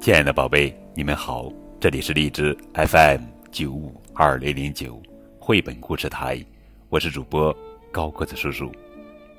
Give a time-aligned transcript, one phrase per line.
[0.00, 3.20] 亲爱的宝贝，你们好，这里是荔枝 FM
[3.52, 4.98] 九五二零零九
[5.38, 6.42] 绘本故事台，
[6.88, 7.54] 我是主播
[7.92, 8.72] 高个子叔叔，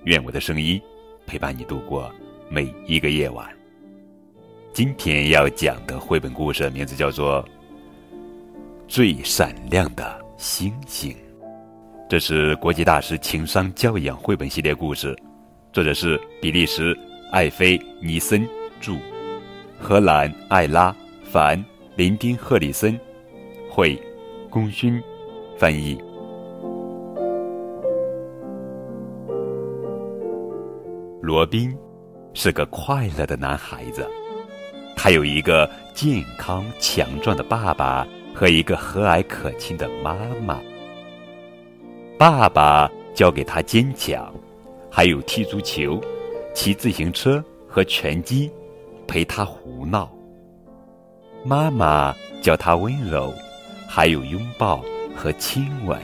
[0.03, 0.79] 愿我的声音
[1.26, 2.13] 陪伴你度过
[2.47, 3.49] 每一个夜晚。
[4.71, 7.43] 今天要讲的绘本故事名字叫做
[8.87, 11.12] 《最闪亮的星星》，
[12.07, 15.17] 这是国际大师情商教养绘本系列故事，
[15.73, 16.96] 作者是比利时
[17.32, 18.48] 艾菲尼森
[18.80, 18.96] 著，
[19.81, 21.62] 荷兰艾拉凡
[21.95, 22.98] 林丁赫里森
[23.67, 23.99] 会，
[24.48, 25.02] 功勋
[25.58, 25.99] 翻译。
[31.20, 31.75] 罗宾
[32.36, 34.08] 是个快乐的男孩子。
[34.95, 40.61] 他有一个健康强壮的爸爸和一个和蔼可亲的妈妈。
[42.20, 44.31] 爸爸教给他坚强，
[44.91, 46.00] 还有踢足球、
[46.53, 48.52] 骑自行车和拳击，
[49.12, 50.09] 陪他胡闹。
[51.44, 53.34] 妈妈教他温柔，
[53.86, 54.81] 还有拥抱
[55.14, 56.00] 和亲吻。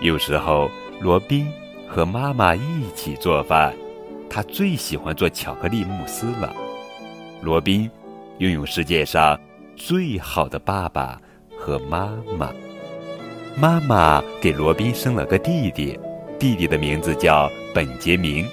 [0.00, 1.48] 有时候，罗宾
[1.88, 3.74] 和妈妈一起做饭，
[4.28, 6.54] 他最喜欢做巧克力慕斯了。
[7.42, 7.90] 罗宾
[8.38, 9.36] 拥有世界上
[9.74, 11.20] 最好的爸爸
[11.58, 12.52] 和妈妈。
[13.56, 15.98] 妈妈给罗宾生了个弟弟，
[16.38, 18.46] 弟弟的名字叫本杰明。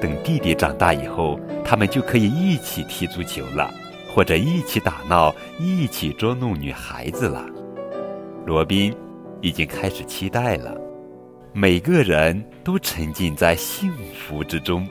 [0.00, 3.72] 等弟弟长大以后，他们就可以一起踢足球了，
[4.12, 7.44] 或者一起打闹，一起捉弄女孩子了。
[8.46, 8.94] 罗宾
[9.40, 10.74] 已经开始期待了。
[11.52, 14.88] 每个人都沉浸在幸福之中。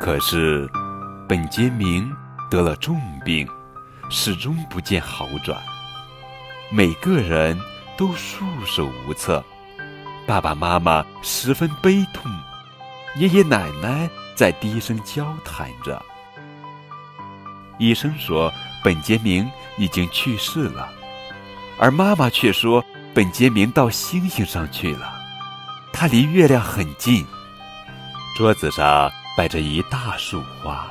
[0.00, 0.66] 可是，
[1.28, 2.10] 本杰明
[2.50, 3.46] 得了重病，
[4.10, 5.60] 始终不见好转。
[6.72, 7.58] 每个人
[7.96, 9.44] 都束手无策，
[10.28, 12.30] 爸爸妈妈十分悲痛，
[13.16, 16.04] 爷爷奶奶在低声交谈着。
[17.78, 18.52] 医生说
[18.84, 20.92] 本杰明已经去世了，
[21.80, 22.84] 而妈妈却说
[23.14, 25.10] 本杰明到星星上去了，
[25.94, 27.26] 他离月亮很近。
[28.36, 29.10] 桌子上。
[29.36, 30.84] 摆着一大束花，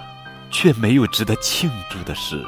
[0.50, 2.42] 却没有值得庆祝的事。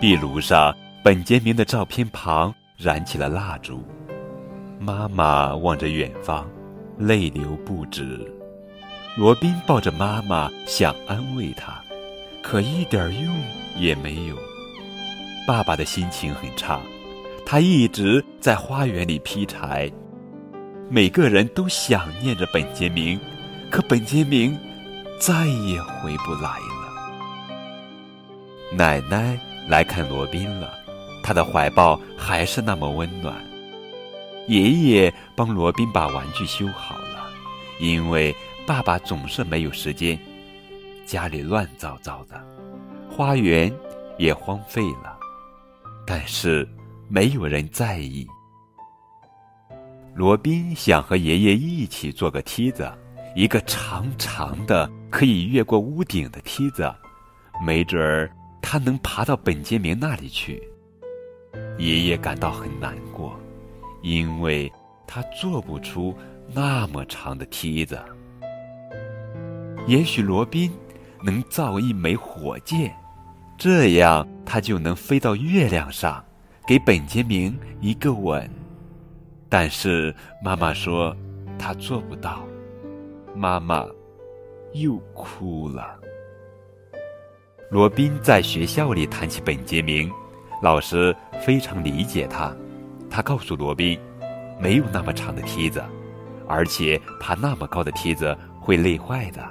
[0.00, 0.74] 壁炉上，
[1.04, 3.86] 本杰明的照片旁燃起了蜡烛。
[4.82, 6.48] 妈妈望着远方，
[6.96, 8.18] 泪流不止。
[9.14, 11.82] 罗宾抱着妈妈，想安慰她，
[12.42, 13.30] 可一点用
[13.76, 14.36] 也没有。
[15.46, 16.80] 爸爸的心情很差，
[17.44, 19.92] 他一直在花园里劈柴。
[20.88, 23.20] 每个人都想念着本杰明。
[23.70, 24.58] 可本杰明
[25.20, 26.90] 再也回不来了。
[28.72, 30.72] 奶奶来看罗宾了，
[31.22, 33.49] 他的怀抱还是那么温暖。
[34.50, 37.30] 爷爷帮罗宾把玩具修好了，
[37.78, 38.34] 因为
[38.66, 40.18] 爸爸总是没有时间。
[41.06, 42.44] 家里乱糟糟的，
[43.08, 43.72] 花园
[44.18, 45.16] 也荒废了，
[46.04, 46.68] 但是
[47.08, 48.26] 没有人在意。
[50.16, 52.92] 罗宾想和爷爷一起做个梯子。
[53.36, 56.92] 一个长长的可以越过屋顶的梯子，
[57.64, 58.28] 没准儿
[58.60, 60.60] 他能爬到本杰明那里去。
[61.78, 63.39] 爷爷感到很难过，
[64.02, 64.72] 因为
[65.06, 66.14] 他做不出
[66.52, 67.98] 那么长的梯子。
[69.86, 70.70] 也许罗宾
[71.24, 72.94] 能造一枚火箭，
[73.58, 76.24] 这样他就能飞到月亮上，
[76.66, 78.48] 给本杰明一个吻。
[79.48, 81.16] 但是妈妈说
[81.58, 82.44] 他做不到。
[83.34, 83.86] 妈妈
[84.72, 85.98] 又哭了。
[87.70, 90.10] 罗宾在学校里谈起本杰明，
[90.62, 92.54] 老师非常理解他。
[93.10, 93.98] 他告诉罗宾，
[94.58, 95.82] 没有那么长的梯子，
[96.46, 99.46] 而且爬那么高的梯子会累坏的。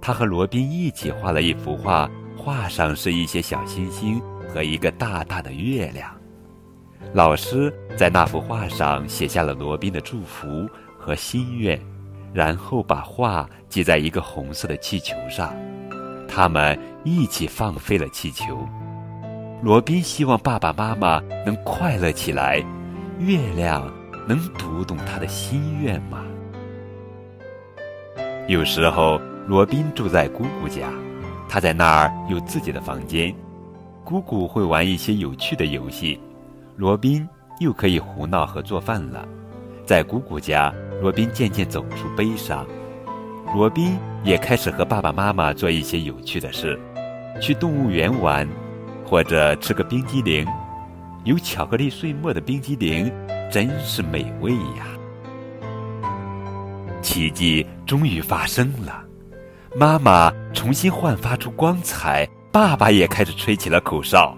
[0.00, 6.10] 他和罗宾一起画了一幅画，画上是一些小星星和一个大大的月亮。
[7.12, 10.66] 老师在那幅画上写下了罗宾的祝福
[10.96, 11.78] 和心愿。
[12.32, 15.52] 然后把画系在一个红色的气球上，
[16.28, 18.64] 他们一起放飞了气球。
[19.62, 22.64] 罗宾希望爸爸妈妈能快乐起来，
[23.18, 23.92] 月亮
[24.26, 26.24] 能读懂他的心愿吗？
[28.48, 30.90] 有时候，罗宾住在姑姑家，
[31.46, 33.34] 他在那儿有自己的房间，
[34.02, 36.18] 姑姑会玩一些有趣的游戏，
[36.76, 37.28] 罗宾
[37.58, 39.28] 又可以胡闹和做饭了。
[39.84, 40.72] 在姑姑家，
[41.02, 42.66] 罗宾渐渐走出悲伤。
[43.54, 46.80] 罗宾也开始和爸爸妈妈做一些有趣的事，
[47.42, 48.48] 去动物园玩，
[49.10, 50.46] 或者吃个冰激凌。
[51.24, 53.12] 有巧克力碎末的冰激凌
[53.50, 54.86] 真是美味呀！
[57.02, 59.04] 奇迹终于发生了，
[59.74, 64.32] 妈妈重新焕发出光彩，爸爸也开始吹起了口哨。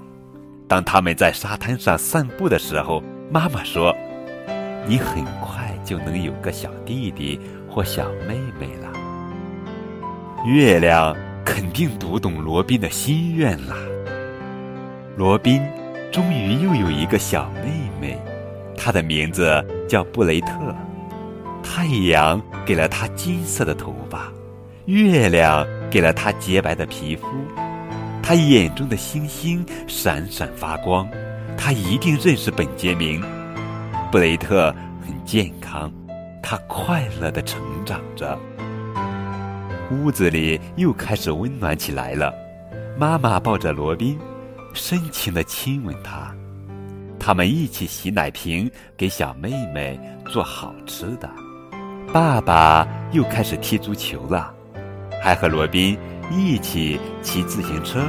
[0.67, 3.95] 当他们在沙滩上散步的时候，妈妈说
[4.89, 7.39] ：“你很快就能有个小弟弟
[7.69, 8.91] 或小妹妹了。”
[10.47, 11.15] 月亮
[11.45, 13.77] 肯定读懂罗宾的心愿了。
[15.15, 15.63] 罗宾
[16.11, 17.71] 终于又有一个小妹
[18.01, 18.19] 妹，
[18.77, 20.75] 她的名字叫布雷特。
[21.63, 24.33] 太阳给了她金色的头发。
[24.87, 27.27] 月亮给了她洁白的皮肤，
[28.23, 31.07] 她眼中的星星闪闪发光。
[31.57, 33.23] 她一定认识本杰明。
[34.11, 34.75] 布雷特
[35.07, 35.93] 很健康，
[36.43, 38.39] 他快乐的成长着。
[39.91, 42.35] 屋子里又开始温暖起来了。
[42.99, 44.19] 妈妈抱着罗宾，
[44.75, 46.35] 深情的亲吻他。
[47.19, 51.31] 他们一起洗奶瓶，给小妹妹做好吃的。
[52.13, 54.53] 爸爸又开始踢足球了。
[55.23, 55.97] 还和罗宾
[56.31, 58.03] 一起骑自行车，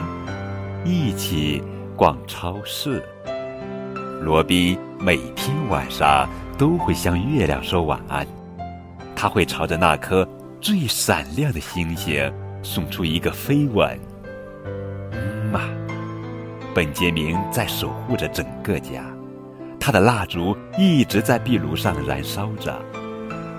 [0.84, 1.62] 一起
[1.96, 3.04] 逛超市。
[4.20, 6.28] 罗宾每天晚上
[6.58, 8.26] 都会向月亮说晚安，
[9.16, 10.28] 他会朝着那颗
[10.60, 12.34] 最闪亮的星星
[12.64, 14.00] 送出一个飞吻。
[15.12, 15.62] 嗯嘛，
[16.74, 19.04] 本杰明在守护着整个家，
[19.80, 22.80] 他的蜡烛一直在壁炉上燃烧着。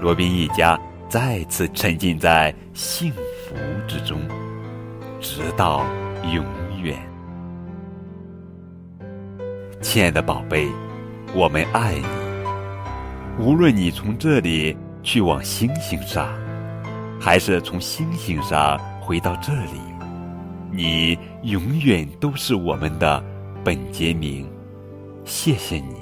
[0.00, 0.78] 罗宾一家
[1.08, 3.20] 再次沉浸在幸福。
[3.86, 4.20] 之中，
[5.20, 5.84] 直到
[6.32, 6.44] 永
[6.82, 6.98] 远。
[9.80, 10.68] 亲爱的宝贝，
[11.34, 13.44] 我们爱你。
[13.44, 16.26] 无论你从这里去往星星上，
[17.20, 19.80] 还是从星星上回到这里，
[20.76, 23.22] 你永远都是我们的
[23.62, 24.44] 本杰明。
[25.24, 25.94] 谢谢你。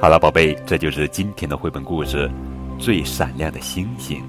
[0.00, 2.28] 好了，宝贝，这就是今天的绘本故事。
[2.78, 4.22] 最闪亮的星星。